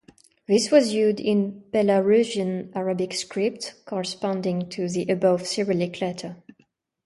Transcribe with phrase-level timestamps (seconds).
[0.47, 6.37] This was used in Belarusian Arabic script, corresponding to the above Cyrillic letter.